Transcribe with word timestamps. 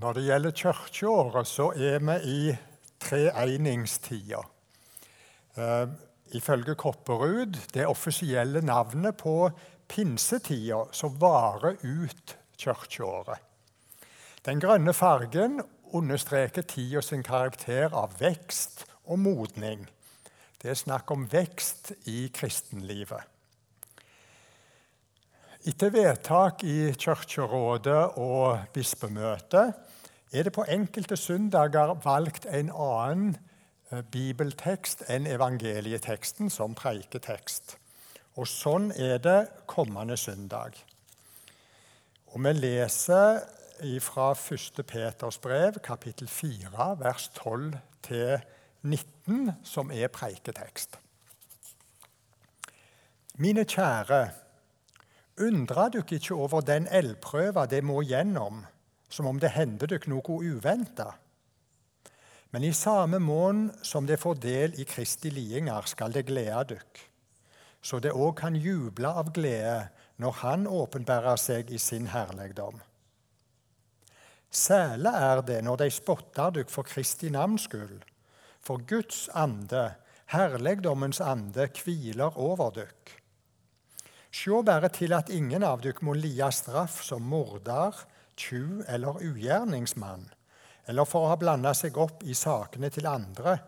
Når 0.00 0.16
det 0.16 0.22
gjelder 0.24 0.54
kirkeåret, 0.56 1.48
så 1.48 1.66
er 1.76 1.98
vi 2.00 2.14
i 2.32 2.52
treeningstida. 3.04 4.40
Uh, 5.58 5.90
ifølge 6.32 6.74
Kopperud 6.74 7.58
det 7.74 7.84
offisielle 7.86 8.62
navnet 8.64 9.18
på 9.20 9.50
pinsetida, 9.88 10.86
som 10.92 11.18
varer 11.20 11.76
ut 11.82 12.36
kirkeåret. 12.56 13.42
Den 14.46 14.60
grønne 14.60 14.94
fargen 14.96 15.60
understreker 15.92 16.62
tida 16.62 17.02
sin 17.04 17.22
karakter 17.26 17.92
av 17.92 18.14
vekst 18.22 18.86
og 19.04 19.20
modning. 19.20 19.84
Det 20.62 20.70
er 20.72 20.80
snakk 20.80 21.12
om 21.12 21.28
vekst 21.28 21.92
i 22.08 22.30
kristenlivet. 22.32 23.20
Etter 25.60 25.90
vedtak 25.92 26.62
i 26.64 26.88
Kirkerådet 26.96 28.16
og 28.16 28.72
bispemøtet 28.72 29.76
er 30.32 30.46
det 30.46 30.54
på 30.56 30.64
enkelte 30.64 31.18
søndager 31.20 32.00
valgt 32.00 32.46
en 32.48 32.72
annen 32.72 33.36
eh, 33.92 34.00
bibeltekst 34.00 35.04
enn 35.12 35.28
evangelieteksten 35.28 36.48
som 36.48 36.72
preiketekst. 36.72 37.76
Og 38.40 38.48
sånn 38.48 38.88
er 38.96 39.20
det 39.20 39.52
kommende 39.68 40.16
søndag. 40.16 40.80
Og 42.32 42.40
vi 42.40 42.56
leser 42.56 43.44
fra 44.00 44.32
1. 44.32 44.80
Peters 44.88 45.36
brev, 45.44 45.76
kapittel 45.84 46.28
4, 46.28 46.96
vers 47.04 47.28
12-19, 47.36 49.60
som 49.60 49.92
er 49.92 50.08
preiketekst. 50.08 50.96
Mine 53.36 53.68
kjære, 53.68 54.39
undra 55.40 55.88
dykk 55.92 56.12
ikke 56.18 56.36
over 56.36 56.64
den 56.66 56.86
eldprøva 56.90 57.66
det 57.70 57.82
må 57.84 58.02
gjennom, 58.06 58.64
som 59.08 59.26
om 59.26 59.40
det 59.40 59.54
hender 59.56 59.90
dykk 59.90 60.06
noe 60.12 60.38
uventa. 60.44 61.14
Men 62.50 62.66
i 62.66 62.72
samme 62.74 63.20
mån 63.22 63.68
som 63.86 64.06
det 64.06 64.18
får 64.20 64.40
del 64.42 64.76
i 64.80 64.86
Kristi 64.88 65.30
lidinger, 65.30 65.86
skal 65.86 66.12
det 66.12 66.26
glede 66.26 66.64
dykk, 66.74 67.02
så 67.82 68.00
det 68.02 68.12
òg 68.12 68.34
kan 68.42 68.58
juble 68.58 69.08
av 69.08 69.30
glede 69.32 69.88
når 70.20 70.32
Han 70.42 70.66
åpenbærer 70.66 71.38
seg 71.40 71.70
i 71.72 71.78
sin 71.78 72.10
herligdom. 72.12 72.80
Særlig 74.50 75.12
er 75.14 75.42
det 75.46 75.60
når 75.64 75.84
de 75.84 75.90
spotter 75.94 76.50
dykk 76.58 76.70
for 76.70 76.82
Kristi 76.82 77.30
navns 77.30 77.68
skyld. 77.70 78.02
For 78.60 78.82
Guds 78.82 79.28
ande, 79.32 79.94
herligdommens 80.34 81.20
ande, 81.22 81.68
hviler 81.80 82.36
over 82.36 82.74
dykk. 82.74 83.19
Sjå 84.30 84.62
bare 84.62 84.88
til 84.94 85.12
at 85.16 85.30
ingen 85.34 85.64
av 85.66 85.82
dere 85.82 86.06
må 86.06 86.14
lia 86.14 86.50
straff 86.54 87.00
som 87.02 87.24
morder, 87.26 87.96
tjuv 88.38 88.84
eller 88.88 89.18
ugjerningsmann, 89.26 90.28
eller 90.86 91.08
for 91.08 91.26
å 91.26 91.32
ha 91.32 91.38
blanda 91.40 91.74
seg 91.74 91.98
opp 91.98 92.22
i 92.22 92.36
sakene 92.38 92.90
til 92.94 93.08
andre. 93.10 93.58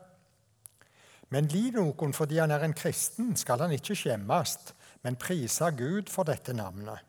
Men 1.32 1.48
li 1.50 1.70
noen 1.74 2.12
fordi 2.14 2.38
han 2.38 2.52
er 2.54 2.62
en 2.66 2.76
kristen, 2.76 3.34
skal 3.36 3.64
han 3.64 3.74
ikke 3.74 3.96
skjemmes, 3.98 4.56
men 5.02 5.18
prise 5.18 5.70
Gud 5.74 6.12
for 6.12 6.28
dette 6.28 6.54
navnet. 6.54 7.00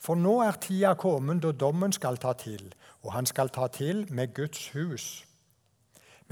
For 0.00 0.16
nå 0.16 0.38
er 0.42 0.56
tida 0.56 0.94
kommet 0.96 1.42
da 1.44 1.52
dommen 1.52 1.92
skal 1.92 2.16
ta 2.18 2.32
til, 2.40 2.70
og 3.04 3.12
han 3.12 3.28
skal 3.28 3.52
ta 3.52 3.68
til 3.68 4.06
med 4.08 4.32
Guds 4.34 4.70
hus. 4.74 5.26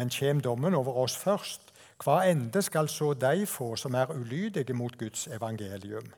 Men 0.01 0.09
kjem 0.15 0.41
dommen 0.41 0.77
over 0.79 0.97
oss 1.05 1.19
først, 1.21 1.68
hva 2.05 2.21
ende 2.31 2.63
skal 2.63 2.89
så 2.89 3.13
de 3.15 3.47
få 3.47 3.75
som 3.77 3.95
er 3.95 4.13
ulydige 4.15 4.75
mot 4.75 4.99
Guds 4.99 5.27
evangelium? 5.27 6.13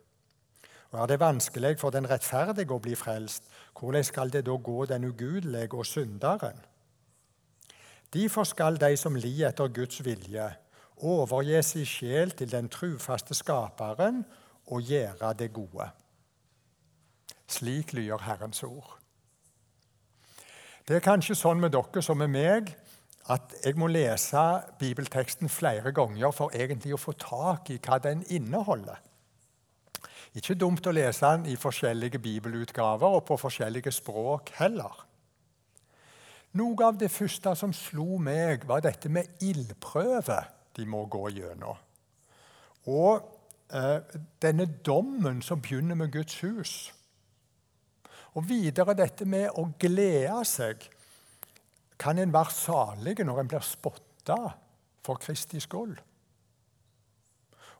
Og 0.90 1.02
Er 1.02 1.06
det 1.06 1.20
vanskelig 1.20 1.78
for 1.78 1.90
den 1.90 2.10
rettferdige 2.10 2.74
å 2.74 2.82
bli 2.82 2.94
frelst, 2.94 3.44
hvordan 3.78 4.04
skal 4.04 4.30
det 4.30 4.44
da 4.46 4.56
gå 4.56 4.84
den 4.84 5.04
ugudelige 5.04 5.74
og 5.74 5.86
synderen? 5.86 6.58
Derfor 8.12 8.44
skal 8.44 8.76
de 8.76 8.96
som 8.96 9.14
lider 9.14 9.48
etter 9.48 9.68
Guds 9.68 10.04
vilje, 10.04 10.50
overgi 10.96 11.62
sin 11.62 11.86
sjel 11.86 12.30
til 12.30 12.50
den 12.50 12.68
trufaste 12.68 13.34
Skaperen 13.34 14.24
og 14.66 14.82
gjøre 14.82 15.34
det 15.38 15.52
gode. 15.52 15.86
Slik 17.46 17.92
lyder 17.92 18.18
Herrens 18.26 18.62
ord. 18.62 18.98
Det 20.88 20.96
er 20.96 21.06
kanskje 21.06 21.38
sånn 21.38 21.60
med 21.62 21.70
dere 21.70 22.02
som 22.02 22.18
med 22.18 22.32
meg 22.34 22.74
at 23.30 23.54
jeg 23.62 23.78
må 23.78 23.86
lese 23.90 24.40
bibelteksten 24.80 25.50
flere 25.52 25.92
ganger 25.94 26.32
for 26.34 26.54
egentlig 26.56 26.96
å 26.96 27.00
få 27.00 27.14
tak 27.18 27.70
i 27.70 27.78
hva 27.78 28.00
den 28.02 28.24
inneholder. 28.26 28.98
Ikke 30.34 30.54
dumt 30.58 30.86
å 30.86 30.94
lese 30.94 31.26
den 31.26 31.46
i 31.50 31.56
forskjellige 31.58 32.20
bibelutgaver 32.22 33.18
og 33.18 33.24
på 33.28 33.38
forskjellige 33.38 33.92
språk 33.94 34.52
heller. 34.60 35.06
Noe 36.58 36.86
av 36.86 36.98
det 36.98 37.10
første 37.14 37.52
som 37.58 37.72
slo 37.74 38.18
meg, 38.18 38.64
var 38.66 38.82
dette 38.82 39.10
med 39.10 39.42
ildprøve 39.42 40.40
de 40.74 40.86
må 40.86 41.04
gå 41.10 41.28
gjennom. 41.34 41.78
Og 42.90 43.26
eh, 43.74 44.16
denne 44.42 44.66
dommen 44.86 45.42
som 45.46 45.62
begynner 45.62 45.98
med 45.98 46.10
Guds 46.14 46.40
hus. 46.42 46.74
Og 48.34 48.46
videre 48.48 48.96
dette 48.98 49.26
med 49.26 49.50
å 49.58 49.68
glede 49.78 50.42
seg. 50.46 50.82
Kan 52.00 52.18
en 52.18 52.32
være 52.32 52.54
salig 52.56 53.18
når 53.20 53.42
en 53.42 53.50
blir 53.52 53.64
spotta 53.64 54.38
for 55.04 55.20
Kristi 55.20 55.60
skyld? 55.60 55.98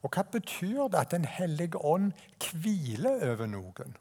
Og 0.00 0.12
hva 0.12 0.24
betyr 0.32 0.88
det 0.92 1.00
at 1.00 1.10
Den 1.12 1.24
hellige 1.24 1.80
ånd 1.80 2.12
hviler 2.52 3.24
over 3.32 3.48
noen? 3.48 3.96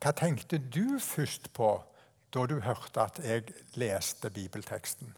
Hva 0.00 0.12
tenkte 0.16 0.58
du 0.58 0.98
først 0.98 1.50
på 1.52 1.74
da 2.32 2.46
du 2.46 2.60
hørte 2.64 3.02
at 3.04 3.20
jeg 3.24 3.44
leste 3.76 4.30
bibelteksten? 4.30 5.12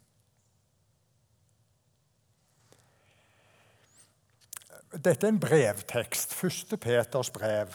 Dette 4.93 5.27
er 5.27 5.31
en 5.33 5.41
brevtekst, 5.41 6.35
første 6.35 6.77
Peters 6.77 7.31
brev. 7.31 7.73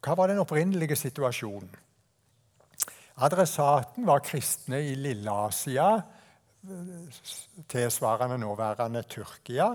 Hva 0.00 0.14
var 0.16 0.30
den 0.30 0.38
opprinnelige 0.40 0.96
situasjonen? 0.96 1.74
Adressaten 3.18 4.06
var 4.06 4.22
kristne 4.22 4.78
i 4.92 4.94
Lille-Asia, 4.94 5.88
tilsvarende 7.68 8.38
nåværende 8.38 9.02
Tyrkia. 9.10 9.72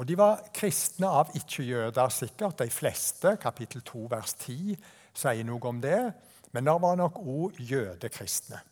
Og 0.00 0.08
De 0.08 0.16
var 0.16 0.40
kristne 0.56 1.06
av 1.06 1.34
ikke-jøder, 1.36 2.08
sikkert. 2.08 2.62
De 2.64 2.70
fleste, 2.72 3.36
kapittel 3.36 3.84
2, 3.84 4.06
vers 4.10 4.32
10, 4.40 4.78
sier 5.12 5.44
noe 5.44 5.68
om 5.68 5.82
det. 5.84 6.00
Men 6.56 6.64
det 6.64 6.78
var 6.80 6.96
nok 6.96 7.20
òg 7.20 7.60
jødekristne. 7.60 8.62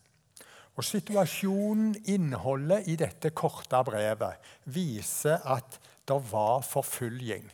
Og 0.80 0.84
Situasjonen, 0.84 1.92
innholdet 2.08 2.88
i 2.88 2.96
dette 2.96 3.34
korte 3.36 3.84
brevet, 3.84 4.40
viser 4.64 5.44
at 5.44 5.76
det 6.08 6.20
var 6.32 6.64
forfølging. 6.64 7.44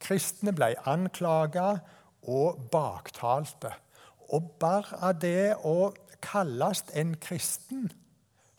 Kristne 0.00 0.56
ble 0.56 0.72
anklaga 0.88 1.74
og 2.32 2.64
baktalte. 2.72 3.83
Og 4.32 4.54
bare 4.60 5.12
det 5.20 5.56
å 5.66 5.92
kalles 6.24 6.84
en 6.96 7.14
kristen 7.20 7.90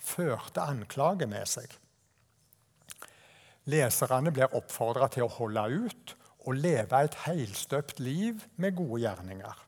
førte 0.05 0.61
anklager 0.61 1.29
med 1.29 1.49
seg. 1.49 1.69
Leserne 3.65 4.33
blir 4.33 4.53
oppfordra 4.53 5.09
til 5.09 5.25
å 5.25 5.33
holde 5.39 5.65
ut 5.87 6.15
og 6.45 6.59
leve 6.59 6.99
et 7.01 7.15
helstøpt 7.25 7.99
liv 8.03 8.43
med 8.61 8.75
gode 8.77 9.01
gjerninger. 9.01 9.61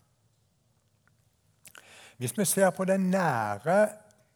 Hvis 2.18 2.36
vi 2.38 2.46
ser 2.50 2.70
på 2.74 2.86
den 2.90 3.10
nære 3.14 3.78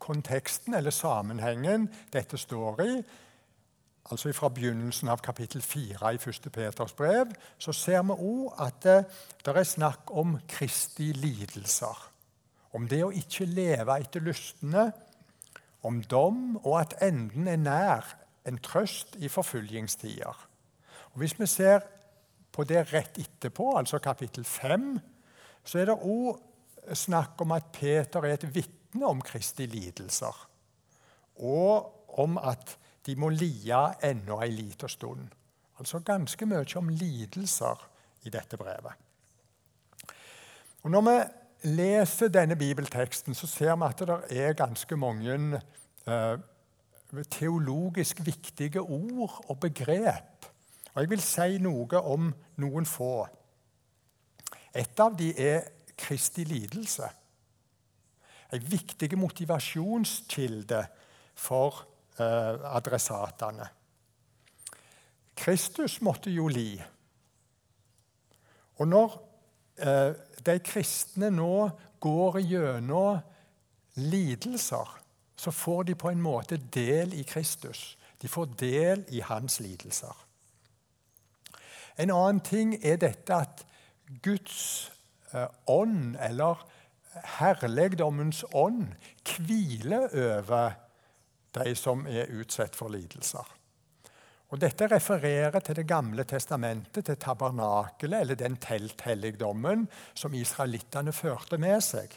konteksten 0.02 0.74
eller 0.78 0.94
sammenhengen 0.94 1.88
dette 2.14 2.38
står 2.42 2.82
i, 2.86 2.96
altså 4.10 4.32
fra 4.34 4.50
begynnelsen 4.50 5.10
av 5.12 5.22
kapittel 5.24 5.62
4 5.62 6.14
i 6.16 6.20
1. 6.20 6.50
Peters 6.54 6.94
brev, 6.98 7.32
så 7.58 7.74
ser 7.76 8.02
vi 8.08 8.18
òg 8.18 8.62
at 8.64 8.82
det, 8.84 8.98
det, 9.46 9.56
er 9.56 9.68
snakk 9.68 10.12
om 10.18 10.38
Kristi 10.50 11.12
lidelser. 11.14 12.08
Om 12.74 12.88
det 12.88 13.04
å 13.06 13.14
ikke 13.16 13.46
leve 13.46 14.00
etter 14.00 14.24
lystene, 14.24 14.92
om 15.84 16.02
dom, 16.06 16.60
og 16.62 16.76
at 16.78 17.00
enden 17.02 17.48
er 17.50 17.58
nær, 17.58 18.10
en 18.46 18.58
trøst 18.62 19.16
i 19.22 19.30
forfølgingstider. 19.30 20.38
Og 21.14 21.18
Hvis 21.22 21.40
vi 21.40 21.48
ser 21.50 21.82
på 22.52 22.64
det 22.64 22.86
rett 22.94 23.18
etterpå, 23.18 23.78
altså 23.78 24.00
kapittel 24.00 24.46
5, 24.46 25.00
så 25.64 25.80
er 25.80 25.90
det 25.90 25.98
òg 25.98 26.40
snakk 26.98 27.42
om 27.42 27.54
at 27.56 27.70
Peter 27.74 28.26
er 28.26 28.36
et 28.36 28.48
vitne 28.56 29.08
om 29.08 29.22
Kristi 29.22 29.66
lidelser. 29.70 30.38
Og 31.38 32.20
om 32.22 32.38
at 32.38 32.78
de 33.06 33.16
må 33.16 33.30
lia 33.30 33.94
ennå 34.04 34.40
ei 34.44 34.52
lita 34.54 34.88
stund. 34.88 35.30
Altså 35.80 36.00
ganske 36.06 36.46
mye 36.46 36.78
om 36.78 36.90
lidelser 36.90 37.88
i 38.26 38.30
dette 38.30 38.58
brevet. 38.58 38.94
Og 40.84 40.92
Når 40.92 41.02
vi 41.02 41.18
leser 41.78 42.28
denne 42.28 42.56
bibelteksten, 42.56 43.34
så 43.34 43.48
ser 43.48 43.76
vi 43.76 43.86
at 43.86 44.00
det 44.00 44.38
er 44.46 44.54
ganske 44.54 44.98
mange 44.98 45.62
eh, 46.08 46.38
teologisk 47.30 48.26
viktige 48.26 48.82
ord 48.82 49.46
og 49.50 49.60
begrep. 49.60 50.46
Og 50.94 51.02
Jeg 51.02 51.10
vil 51.10 51.22
si 51.22 51.58
noe 51.58 52.02
om 52.02 52.34
noen 52.58 52.86
få. 52.86 53.28
Et 54.74 55.00
av 55.00 55.16
de 55.18 55.32
er 55.38 55.70
Kristi 55.98 56.44
lidelse. 56.44 57.08
En 58.52 58.72
viktig 58.72 59.18
motivasjonskilde 59.18 60.86
for 61.36 61.86
adressatene. 62.22 63.68
Kristus 65.36 66.02
måtte 66.02 66.32
jo 66.32 66.48
li. 66.52 66.76
Og 68.82 68.88
når 68.88 69.16
eh, 69.82 70.14
de 70.46 70.58
kristne 70.66 71.32
nå 71.34 71.70
går 72.02 72.40
gjennom 72.42 73.22
lidelser, 74.02 74.98
så 75.36 75.52
får 75.52 75.84
de 75.90 75.96
på 75.96 76.10
en 76.10 76.22
måte 76.22 76.58
del 76.74 77.14
i 77.18 77.24
Kristus. 77.24 77.98
De 78.22 78.30
får 78.30 78.54
del 78.60 79.06
i 79.10 79.22
hans 79.26 79.60
lidelser. 79.60 80.14
En 81.98 82.14
annen 82.14 82.42
ting 82.46 82.76
er 82.86 83.00
dette 83.02 83.36
at 83.36 83.66
Guds 84.22 84.92
eh, 85.34 85.48
ånd, 85.68 86.16
eller 86.22 86.62
herligdommens 87.40 88.44
ånd, 88.54 88.94
hviler 89.26 90.08
over 90.14 90.78
de 91.58 91.76
som 91.76 92.06
er 92.08 92.32
utsatt 92.40 92.76
for 92.76 92.94
lidelser. 92.94 93.48
Og 94.52 94.60
Dette 94.60 94.88
refererer 94.92 95.60
til 95.64 95.76
Det 95.76 95.88
gamle 95.88 96.24
testamentet, 96.24 97.06
til 97.06 97.16
tabernakelet, 97.16 98.22
eller 98.22 98.36
den 98.36 98.58
telthelligdommen 98.58 99.88
som 100.14 100.34
israelittene 100.34 101.14
førte 101.16 101.58
med 101.58 101.80
seg. 101.82 102.12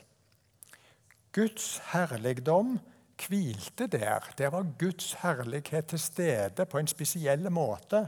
Guds 1.32 1.80
herligdom 1.92 2.78
hvilte 3.18 3.86
der. 3.86 4.26
Der 4.38 4.50
var 4.50 4.66
Guds 4.78 5.12
herlighet 5.22 5.86
til 5.86 5.98
stede 5.98 6.66
på 6.66 6.78
en 6.78 6.90
spesiell 6.90 7.50
måte. 7.50 8.06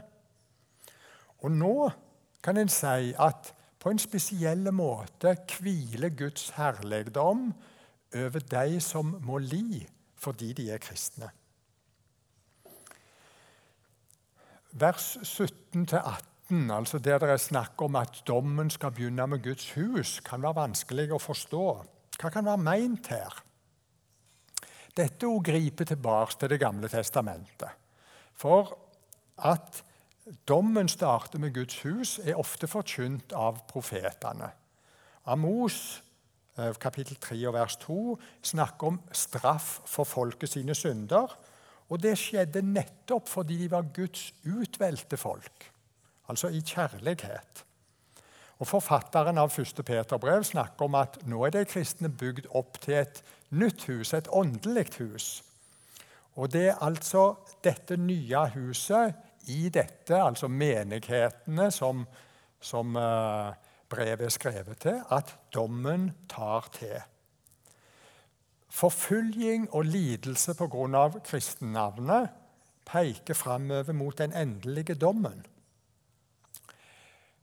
Og 1.39 1.51
nå 1.51 1.89
kan 2.43 2.57
en 2.57 2.69
si 2.69 3.13
at 3.19 3.53
på 3.79 3.89
en 3.89 3.99
spesiell 3.99 4.71
måte 4.73 5.37
hviler 5.57 6.09
Guds 6.09 6.49
herligdom 6.57 7.53
over 8.15 8.39
de 8.39 8.79
som 8.81 9.15
må 9.23 9.37
li 9.37 9.85
fordi 10.17 10.53
de 10.57 10.71
er 10.73 10.81
kristne. 10.81 11.31
vers 14.79 15.17
17-18, 15.23 16.71
altså 16.71 16.99
der 16.99 17.19
det 17.19 17.29
er 17.29 17.41
snakk 17.41 17.81
om 17.81 17.95
at 17.95 18.21
dommen 18.27 18.69
skal 18.69 18.91
begynne 18.91 19.27
med 19.27 19.43
Guds 19.43 19.71
hus, 19.73 20.19
kan 20.25 20.41
være 20.41 20.61
vanskelig 20.61 21.09
å 21.13 21.21
forstå. 21.21 21.65
Hva 22.17 22.31
kan 22.33 22.45
være 22.45 22.61
meint 22.61 23.09
her? 23.11 23.41
Dette 24.97 25.29
å 25.29 25.41
gripe 25.41 25.85
tilbake 25.85 26.39
til 26.39 26.49
Det 26.49 26.59
gamle 26.59 26.89
testamentet. 26.89 27.69
For 28.33 28.73
at 29.37 29.83
dommen 30.49 30.89
starter 30.89 31.39
med 31.39 31.53
Guds 31.53 31.81
hus, 31.85 32.19
er 32.19 32.37
ofte 32.37 32.67
forkynt 32.67 33.33
av 33.33 33.63
profetene. 33.69 34.49
Amos 35.25 36.01
kapittel 36.81 37.17
3 37.21 37.37
og 37.47 37.53
vers 37.53 37.77
2 37.83 37.99
snakker 38.51 38.87
om 38.87 38.99
straff 39.11 39.77
for 39.85 40.09
folket 40.09 40.55
sine 40.55 40.75
synder. 40.75 41.35
Og 41.87 42.01
det 42.03 42.17
skjedde 42.19 42.65
nettopp 42.65 43.29
fordi 43.29 43.61
de 43.61 43.71
var 43.71 43.87
Guds 43.95 44.31
utvalgte 44.43 45.17
folk, 45.17 45.71
altså 46.27 46.51
i 46.51 46.59
kjærlighet. 46.65 47.63
Og 48.57 48.67
Forfatteren 48.67 49.37
av 49.37 49.53
1. 49.53 49.83
Peterbrev 49.85 50.43
snakker 50.43 50.87
om 50.87 50.97
at 50.97 51.19
nå 51.29 51.43
er 51.45 51.53
de 51.53 51.65
kristne 51.69 52.09
bygd 52.09 52.49
opp 52.57 52.79
til 52.81 53.03
et 53.03 53.21
nytt 53.53 53.85
hus, 53.87 54.13
et 54.13 54.29
åndelig 54.33 54.87
hus. 54.97 55.27
Og 56.37 56.51
det 56.53 56.67
er 56.71 56.83
altså 56.85 57.35
dette 57.65 57.97
nye 58.01 58.43
huset 58.55 59.13
i 59.53 59.69
dette, 59.73 60.17
altså 60.17 60.49
menighetene 60.49 61.69
som, 61.71 62.03
som 62.59 62.97
uh, 62.97 63.53
brevet 63.89 64.21
er 64.21 64.33
skrevet 64.33 64.79
til, 64.83 65.01
at 65.11 65.35
dommen 65.53 66.11
tar 66.29 66.69
til. 66.73 67.01
Forfølging 68.69 69.69
og 69.73 69.85
lidelse 69.85 70.53
pga. 70.53 71.09
kristennavnet 71.23 72.29
peker 72.85 73.33
framover 73.33 73.93
mot 73.93 74.17
den 74.17 74.33
endelige 74.33 74.95
dommen. 74.95 75.45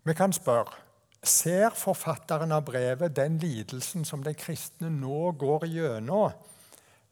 Vi 0.05 0.15
kan 0.15 0.33
spørre 0.33 0.85
ser 1.25 1.73
forfatteren 1.77 2.53
av 2.53 2.65
brevet 2.69 3.17
den 3.17 3.39
lidelsen 3.43 4.05
som 4.05 4.23
de 4.25 4.35
kristne 4.37 4.91
nå 4.93 5.33
går 5.41 5.67
gjennom, 5.73 6.33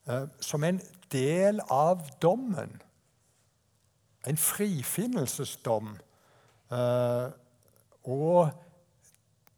eh, 0.06 0.26
som 0.40 0.64
en 0.64 0.81
del 1.12 1.61
av 1.70 2.05
dommen. 2.20 2.81
En 4.26 4.37
frifinnelsesdom. 4.37 5.96
Eh, 6.70 7.31
og 8.05 8.50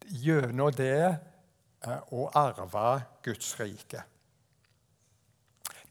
gjennom 0.09 0.73
det 0.75 1.19
eh, 1.87 2.01
å 2.13 2.31
arve 2.35 3.03
Guds 3.25 3.61
rike. 3.61 4.03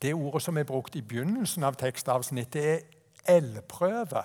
Det 0.02 0.14
ordet 0.14 0.42
som 0.44 0.58
er 0.58 0.64
brukt 0.68 0.96
i 1.00 1.02
begynnelsen 1.02 1.64
av 1.64 1.76
tekstavsnittet, 1.80 2.64
er 2.64 2.80
eldprøve. 3.38 4.24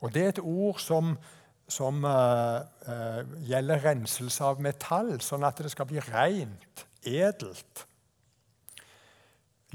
Og 0.00 0.14
Det 0.14 0.22
er 0.22 0.28
et 0.28 0.38
ord 0.38 0.78
som, 0.80 1.18
som 1.68 2.04
uh, 2.04 2.60
uh, 2.88 3.20
gjelder 3.44 3.84
renselse 3.84 4.44
av 4.44 4.60
metall, 4.64 5.20
sånn 5.20 5.44
at 5.44 5.58
det 5.60 5.70
skal 5.74 5.86
bli 5.90 6.00
rent, 6.00 6.86
edelt. 7.04 7.86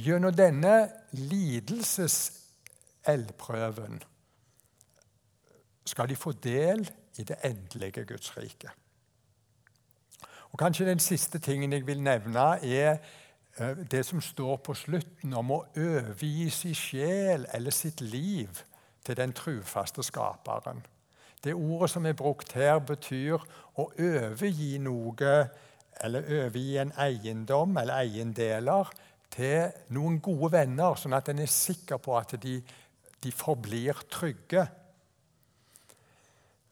Gjennom 0.02 0.36
denne 0.36 0.90
lidelseseldprøven 1.14 4.04
skal 5.86 6.10
de 6.10 6.16
få 6.18 6.32
del 6.32 6.90
i 7.22 7.24
det 7.24 7.38
endelige 7.46 8.06
Guds 8.10 8.38
rike. 8.38 8.70
Og 10.56 10.60
Kanskje 10.60 10.88
den 10.88 11.04
siste 11.04 11.40
tingen 11.44 11.74
jeg 11.76 11.84
vil 11.88 12.00
nevne, 12.00 12.48
er 12.64 13.02
Eh, 13.60 13.78
det 13.92 14.06
som 14.06 14.22
står 14.22 14.58
på 14.66 14.74
slutten 14.76 15.34
om 15.34 15.54
å 15.56 15.62
overgi 15.80 16.50
sin 16.52 16.76
sjel 16.76 17.46
eller 17.56 17.72
sitt 17.72 18.02
liv 18.04 18.60
til 19.06 19.16
den 19.16 19.32
trufaste 19.36 20.04
skaperen. 20.04 20.82
Det 21.44 21.54
ordet 21.54 21.90
som 21.94 22.06
er 22.06 22.18
brukt 22.18 22.52
her, 22.58 22.82
betyr 22.84 23.40
å 23.80 23.88
overgi 23.88 24.76
noe, 24.82 25.36
eller 26.04 26.28
overgi 26.28 26.78
en 26.82 26.92
eiendom 27.00 27.78
eller 27.80 28.02
eiendeler 28.02 28.92
til 29.32 29.72
noen 29.96 30.20
gode 30.20 30.52
venner, 30.58 30.98
sånn 31.00 31.16
at 31.16 31.32
en 31.32 31.40
er 31.40 31.52
sikker 31.52 32.02
på 32.04 32.18
at 32.18 32.36
de, 32.44 32.58
de 33.24 33.32
forblir 33.32 34.04
trygge. 34.12 34.66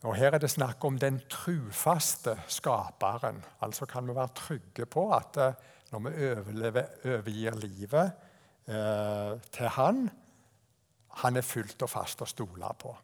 Og 0.03 0.15
Her 0.15 0.35
er 0.35 0.41
det 0.43 0.51
snakk 0.51 0.83
om 0.83 0.97
den 0.99 1.21
trufaste 1.31 2.35
skaperen. 2.47 3.39
Altså 3.61 3.85
kan 3.85 4.07
vi 4.07 4.15
være 4.15 4.35
trygge 4.35 4.85
på 4.85 5.07
at 5.15 5.37
eh, 5.39 5.53
når 5.91 5.99
vi 5.99 6.09
overgir 7.05 7.55
livet 7.55 8.11
eh, 8.67 9.39
til 9.51 9.67
Han. 9.67 10.09
Han 11.23 11.37
er 11.37 11.41
fullt 11.41 11.81
og 11.85 11.89
fast 11.89 12.21
å 12.21 12.27
stole 12.27 12.69
på. 12.79 12.95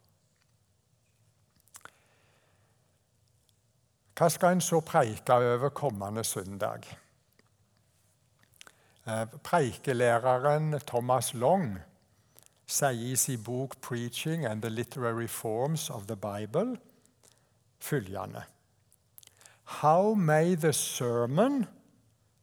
Hva 4.18 4.28
skal 4.28 4.52
en 4.52 4.60
så 4.60 4.82
preike 4.84 5.32
over 5.32 5.70
kommende 5.72 6.24
søndag? 6.24 6.84
Eh, 9.06 9.24
preikelæreren 9.40 10.74
Thomas 10.84 11.32
Long 11.34 11.78
sier 12.66 13.12
i 13.12 13.16
sin 13.16 13.42
bok 13.42 13.80
'Preaching 13.80 14.44
and 14.44 14.62
the 14.62 14.70
Literary 14.70 15.26
Forms 15.26 15.90
of 15.90 16.06
the 16.06 16.16
Bible' 16.16 16.76
følgende 17.80 18.42
How 19.64 20.14
may 20.14 20.54
the 20.54 20.72
sermon 20.72 21.66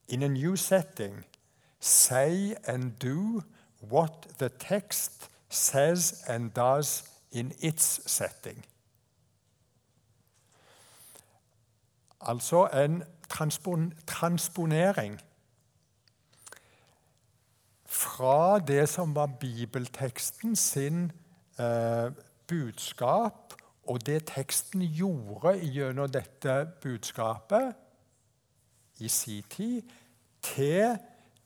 in 0.08 0.24
a 0.24 0.28
new 0.28 0.56
setting, 0.56 1.26
say 1.80 2.56
and 2.66 3.00
do 3.00 3.44
what 3.90 4.38
the 4.38 4.50
text 4.50 5.30
says 5.50 6.24
and 6.28 6.54
does 6.54 7.04
in 7.32 7.54
its 7.60 8.12
setting. 8.12 8.66
Altså 12.22 12.68
en 12.68 13.04
transpon 13.30 13.94
transponering 14.08 15.22
fra 17.86 18.60
det 18.60 18.90
som 18.90 19.16
var 19.16 19.26
bibelteksten 19.26 20.56
sin 20.56 21.12
eh, 21.60 22.12
budskap, 22.48 23.54
og 23.88 24.06
det 24.06 24.26
teksten 24.34 24.82
gjorde 24.82 25.56
gjennom 25.64 26.10
dette 26.12 26.66
budskapet, 26.82 27.76
i 29.00 29.08
sin 29.08 29.44
tid 29.50 29.82
til 30.42 30.98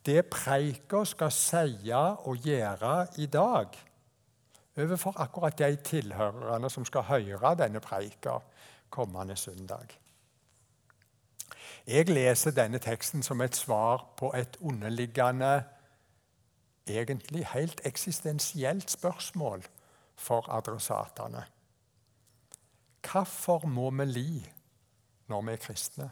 det 0.06 0.26
preika 0.32 1.04
skal 1.06 1.32
seie 1.36 2.04
og 2.26 2.38
gjøre 2.46 3.08
i 3.20 3.26
dag 3.26 3.76
overfor 4.78 5.20
akkurat 5.20 5.58
de 5.60 5.76
tilhørerne 5.76 6.70
som 6.70 6.86
skal 6.88 7.04
høre 7.10 7.56
denne 7.60 7.80
preika 7.84 8.38
kommende 8.90 9.36
søndag. 9.36 9.98
Jeg 11.88 12.10
leser 12.10 12.52
denne 12.52 12.80
teksten 12.80 13.24
som 13.24 13.42
et 13.42 13.56
svar 13.56 14.06
på 14.18 14.32
et 14.38 14.58
underliggende, 14.62 15.64
egentlig 16.88 17.48
helt 17.48 17.82
eksistensielt 17.86 18.92
spørsmål 18.92 19.64
for 20.16 20.50
adressatene. 20.50 21.44
Hvorfor 23.02 23.68
må 23.68 23.90
vi 23.98 24.06
li 24.06 24.42
når 25.32 25.46
vi 25.48 25.54
er 25.54 25.62
kristne. 25.62 26.10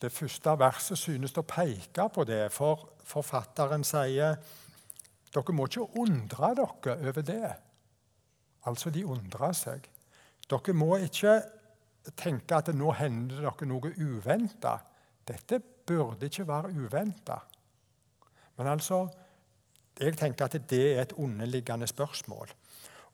Det 0.00 0.10
første 0.12 0.56
verset 0.58 0.98
synes 0.98 1.36
å 1.38 1.44
peke 1.46 2.08
på 2.12 2.24
det, 2.28 2.48
for 2.52 2.90
forfatteren 3.06 3.84
sier 3.86 4.36
dere 5.34 5.54
må 5.54 5.66
ikke 5.68 5.86
undre 6.02 6.50
dere 6.58 6.96
over 7.08 7.26
det. 7.26 7.52
Altså, 8.68 8.90
de 8.90 9.04
undrer 9.06 9.54
seg. 9.56 9.86
Dere 10.50 10.74
må 10.76 10.94
ikke 11.02 11.38
tenke 12.16 12.58
at 12.58 12.70
nå 12.74 12.92
hender 12.98 13.42
dere 13.46 13.68
noe 13.68 13.92
uventa. 13.98 14.76
Dette 15.24 15.60
burde 15.60 16.28
ikke 16.28 16.46
være 16.48 16.72
uventa. 16.74 17.38
Men 18.58 18.70
altså, 18.76 19.06
jeg 20.00 20.16
tenker 20.18 20.44
at 20.48 20.56
det 20.70 20.84
er 20.96 21.02
et 21.02 21.12
underliggende 21.12 21.86
spørsmål. 21.86 22.50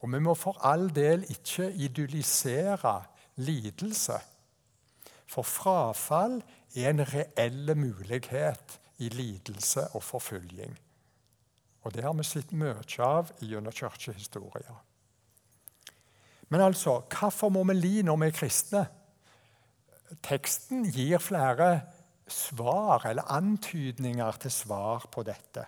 Og 0.01 0.13
vi 0.13 0.19
må 0.19 0.35
for 0.35 0.61
all 0.65 0.89
del 0.95 1.27
ikke 1.29 1.71
idyllisere 1.73 3.03
lidelse. 3.37 4.17
For 5.29 5.43
frafall 5.43 6.41
er 6.75 6.91
en 6.91 7.05
reell 7.05 7.77
mulighet 7.77 8.81
i 8.99 9.09
lidelse 9.09 9.89
og 9.95 10.03
forfølging. 10.03 10.79
Og 11.83 11.95
det 11.95 12.05
har 12.05 12.13
vi 12.17 12.25
sett 12.25 12.53
mye 12.53 12.77
av 13.01 13.31
gjennom 13.41 13.73
kirkehistoria. 13.73 14.75
Men 16.51 16.61
altså, 16.61 17.01
hvorfor 17.07 17.49
må 17.49 17.63
vi 17.71 17.77
li 17.79 18.03
når 18.03 18.19
vi 18.21 18.27
er 18.27 18.37
kristne? 18.37 18.85
Teksten 20.27 20.89
gir 20.91 21.23
flere 21.23 21.71
svar, 22.31 23.07
eller 23.07 23.31
antydninger 23.31 24.41
til 24.43 24.51
svar 24.51 25.07
på 25.13 25.23
dette. 25.27 25.65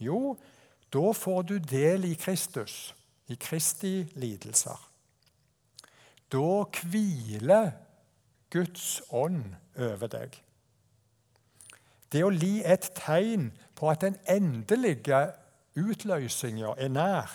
Jo, 0.00 0.36
da 0.92 1.12
får 1.12 1.42
du 1.42 1.58
del 1.58 2.04
i 2.08 2.14
Kristus, 2.14 2.94
i 3.28 3.34
Kristi 3.34 4.06
lidelser. 4.14 4.78
Da 6.32 6.64
hviler 6.82 7.72
Guds 8.50 9.02
ånd 9.10 9.54
over 9.76 10.10
deg. 10.12 10.36
Det 12.12 12.22
å 12.24 12.32
li 12.32 12.62
et 12.64 12.88
tegn 12.96 13.50
på 13.76 13.90
at 13.92 14.04
den 14.04 14.16
endelige 14.28 15.20
utløsninga 15.78 16.72
er 16.80 16.92
nær. 16.92 17.34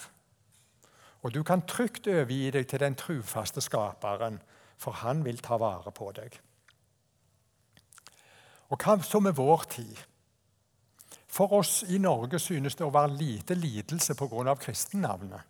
Og 1.24 1.34
du 1.34 1.44
kan 1.48 1.62
trygt 1.70 2.10
overgi 2.10 2.50
deg 2.52 2.66
til 2.68 2.82
den 2.82 2.98
trufaste 3.00 3.62
skaperen, 3.62 4.42
for 4.78 4.98
han 5.04 5.22
vil 5.26 5.40
ta 5.40 5.58
vare 5.62 5.94
på 5.96 6.10
deg. 6.18 6.36
Og 8.74 8.82
hva 8.82 8.98
så 9.06 9.22
med 9.22 9.38
vår 9.38 9.70
tid? 9.70 10.02
For 11.34 11.54
oss 11.58 11.82
i 11.90 11.98
Norge 11.98 12.38
synes 12.40 12.76
det 12.78 12.86
å 12.86 12.94
være 12.94 13.18
lite 13.18 13.58
lidelse 13.58 14.14
pga. 14.14 14.54
kristennavnet. 14.56 15.42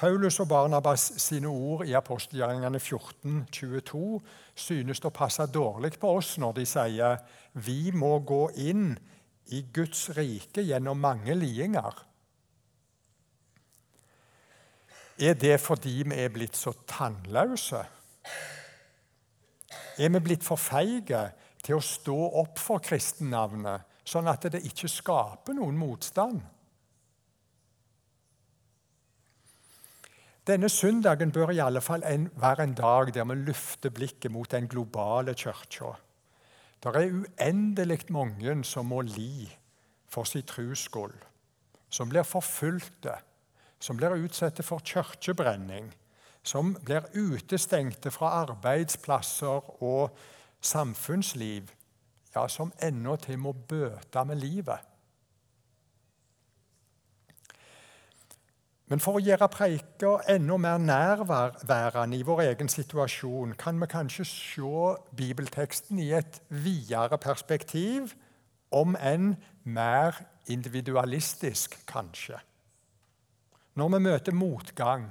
Paulus 0.00 0.38
og 0.40 0.48
Barnabas 0.48 1.10
sine 1.20 1.50
ord 1.50 1.82
i 1.84 1.92
apostelgjerningene 1.98 2.78
14, 2.80 3.48
22 3.52 4.20
synes 4.54 5.02
å 5.04 5.10
passe 5.12 5.44
dårlig 5.52 5.98
på 6.00 6.14
oss 6.16 6.38
når 6.40 6.54
de 6.56 6.64
sier 6.70 7.18
vi 7.66 7.90
må 7.92 8.14
gå 8.24 8.46
inn 8.70 8.94
i 9.52 9.64
Guds 9.74 10.06
rike 10.16 10.62
gjennom 10.62 11.02
mange 11.02 11.34
lidinger. 11.34 11.98
Er 15.20 15.34
det 15.36 15.58
fordi 15.60 15.98
vi 16.06 16.16
er 16.16 16.32
blitt 16.32 16.56
så 16.56 16.72
tannløse? 16.88 17.82
Er 20.00 20.08
vi 20.14 20.24
blitt 20.30 20.46
for 20.46 20.56
feige 20.56 21.26
til 21.60 21.76
å 21.76 21.84
stå 21.84 22.18
opp 22.40 22.56
for 22.62 22.80
kristennavnet, 22.80 23.89
sånn 24.04 24.28
at 24.30 24.48
det 24.52 24.62
ikke 24.66 24.88
skaper 24.90 25.56
noen 25.56 25.78
motstand? 25.78 26.40
Denne 30.46 30.68
søndagen 30.72 31.30
bør 31.32 31.52
i 31.52 31.60
alle 31.62 31.82
fall 31.84 32.02
en, 32.08 32.30
være 32.40 32.64
en 32.64 32.74
dag 32.74 33.12
der 33.14 33.26
vi 33.28 33.36
løfter 33.42 33.92
blikket 33.94 34.32
mot 34.32 34.50
den 34.50 34.66
globale 34.68 35.34
kirka. 35.34 35.92
Det 36.80 36.94
er 36.96 37.12
uendelig 37.12 38.06
mange 38.10 38.64
som 38.64 38.88
må 38.88 39.02
li 39.04 39.50
for 40.08 40.24
sitt 40.24 40.50
skyld, 40.50 41.18
som 41.90 42.08
blir 42.08 42.24
forfulgte, 42.24 43.18
som 43.78 43.96
blir 43.96 44.16
utsatt 44.16 44.64
for 44.64 44.80
kirkebrenning, 44.80 45.92
som 46.42 46.72
blir 46.74 47.04
utestengte 47.12 48.10
fra 48.10 48.32
arbeidsplasser 48.46 49.82
og 49.84 50.16
samfunnsliv, 50.60 51.68
ja, 52.34 52.46
som 52.48 52.72
til 52.80 53.38
må 53.38 53.52
bøte 53.52 54.24
med 54.24 54.36
livet. 54.36 54.78
Men 58.90 58.98
for 58.98 59.20
å 59.20 59.22
gjøre 59.22 59.46
preiker 59.54 60.24
enda 60.32 60.56
mer 60.58 60.80
nærværende 60.82 62.18
i 62.18 62.24
vår 62.26 62.40
egen 62.48 62.68
situasjon 62.68 63.54
kan 63.54 63.78
vi 63.78 63.86
kanskje 63.86 64.26
se 64.26 64.80
bibelteksten 65.14 66.00
i 66.02 66.08
et 66.18 66.40
videre 66.48 67.18
perspektiv, 67.22 68.16
om 68.70 68.96
enn 68.98 69.36
mer 69.62 70.18
individualistisk, 70.50 71.78
kanskje. 71.86 72.38
Når 73.78 73.94
vi 73.94 74.02
møter 74.02 74.34
motgang, 74.34 75.06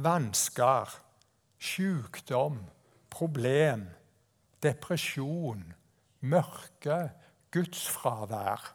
vansker, 0.00 0.88
sykdom, 1.60 2.62
problem, 3.12 3.84
depresjon, 4.62 5.62
mørke, 6.20 6.98
gudsfravær 7.54 8.74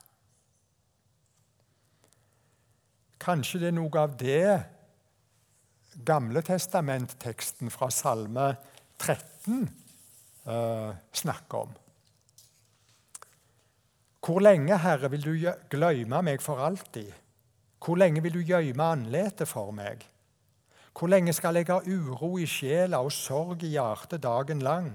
Kanskje 3.23 3.61
det 3.61 3.69
er 3.69 3.75
noe 3.77 3.99
av 4.01 4.15
det 4.19 4.47
Gamle 6.03 6.41
testamentteksten 6.43 7.69
fra 7.71 7.87
Salme 7.93 8.47
13 8.97 9.67
eh, 10.49 10.89
snakker 11.13 11.67
om. 11.67 11.75
Hvor 14.23 14.41
lenge, 14.41 14.77
Herre, 14.81 15.11
vil 15.13 15.21
du 15.27 15.33
glemme 15.69 16.23
meg 16.25 16.41
for 16.41 16.63
alltid? 16.65 17.11
Hvor 17.77 17.99
lenge 17.99 18.23
vil 18.25 18.39
du 18.39 18.41
gjemme 18.41 18.89
andletet 18.95 19.47
for 19.47 19.69
meg? 19.75 20.01
Hvor 20.97 21.11
lenge 21.13 21.33
skal 21.37 21.59
jeg 21.59 21.69
ha 21.69 21.81
uro 21.85 22.37
i 22.41 22.47
sjela 22.49 23.03
og 23.03 23.13
sorg 23.13 23.63
i 23.67 23.73
hjertet 23.75 24.23
dagen 24.23 24.65
lang? 24.65 24.89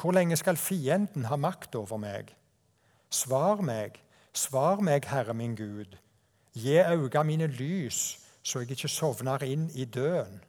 Hvor 0.00 0.12
lenge 0.12 0.36
skal 0.36 0.56
fienden 0.56 1.24
ha 1.24 1.36
makt 1.36 1.74
over 1.74 1.96
meg? 1.96 2.32
Svar 3.10 3.60
meg, 3.60 3.98
svar 4.32 4.80
meg, 4.80 5.04
Herre 5.06 5.34
min 5.34 5.56
Gud. 5.56 5.98
Gi 6.54 6.78
øynene 6.80 7.24
mine 7.24 7.46
lys, 7.46 8.18
så 8.42 8.60
jeg 8.60 8.70
ikke 8.70 8.88
sovner 8.88 9.42
inn 9.44 9.70
i 9.74 9.84
døden. 9.84 10.40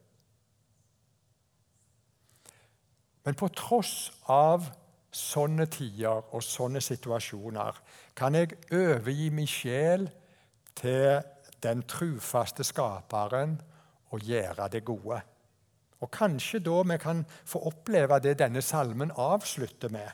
Men 3.23 3.35
på 3.39 3.47
tross 3.55 4.11
av 4.27 4.65
sånne 5.13 5.67
tider 5.71 6.33
og 6.33 6.43
sånne 6.43 6.81
situasjoner 6.81 7.77
kan 8.17 8.35
jeg 8.35 8.57
overgi 8.73 9.29
min 9.31 9.47
sjel 9.47 10.09
til 10.75 11.21
den 11.63 11.83
trufaste 11.87 12.65
skaperen 12.67 13.59
og 14.11 14.25
gjøre 14.27 14.67
det 14.73 14.83
gode. 14.85 15.21
Og 16.03 16.11
Kanskje 16.11 16.59
da 16.59 16.81
vi 16.83 16.97
kan 16.99 17.23
få 17.47 17.61
oppleve 17.69 18.19
det 18.19 18.35
denne 18.41 18.61
salmen 18.61 19.13
avslutter 19.15 19.91
med. 19.93 20.09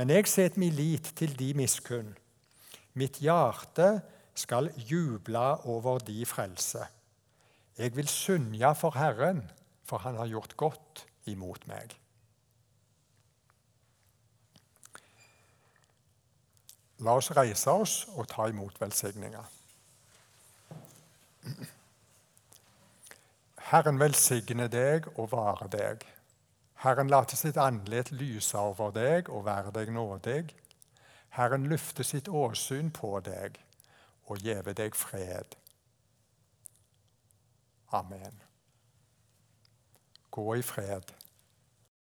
Men 0.00 0.10
jeg 0.10 0.28
setter 0.32 0.60
min 0.60 0.72
lit 0.72 1.12
til 1.16 1.34
de 1.38 1.52
miskunn. 1.54 2.14
Mitt 2.96 3.20
hjerte 3.20 4.00
skal 4.34 4.70
juble 4.76 5.44
over 5.68 6.00
de 6.00 6.24
frelse. 6.26 6.86
Jeg 7.78 7.96
vil 7.96 8.08
synge 8.08 8.74
for 8.74 8.96
Herren, 8.96 9.50
for 9.84 9.98
Han 9.98 10.16
har 10.16 10.26
gjort 10.26 10.56
godt 10.56 11.06
imot 11.26 11.66
meg. 11.68 11.92
La 17.02 17.16
oss 17.18 17.32
reise 17.34 17.70
oss 17.70 18.06
og 18.14 18.28
ta 18.30 18.46
imot 18.48 18.80
velsigninga. 18.80 19.42
Herren 23.72 23.96
velsigne 23.96 24.66
deg 24.68 25.06
og 25.16 25.30
vare 25.32 25.64
deg. 25.72 26.02
Herren 26.82 27.08
late 27.08 27.38
sitt 27.40 27.56
andlet 27.56 28.10
lyse 28.12 28.58
over 28.58 28.90
deg 28.92 29.30
og 29.32 29.46
være 29.46 29.72
deg 29.72 29.94
nådig. 29.96 30.50
Herren 31.32 31.64
løfte 31.70 32.04
sitt 32.04 32.28
åsyn 32.28 32.90
på 32.92 33.14
deg 33.24 33.56
og 34.28 34.44
gjeve 34.44 34.74
deg 34.76 34.92
fred. 34.92 35.56
Amen. 37.96 38.36
Gå 40.30 40.46
i 40.60 40.62
fred. 40.62 41.08